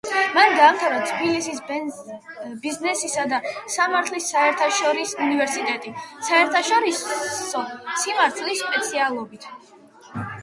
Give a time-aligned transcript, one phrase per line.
[0.35, 1.57] მან დაამთავრა თბილისის
[2.63, 3.41] ბიზნესისა და
[3.75, 5.93] სამართლის საერთაშორისო უნივერსიტეტი
[6.29, 7.19] საერთაშორისო
[7.51, 9.47] სამართლის სპეციალობით.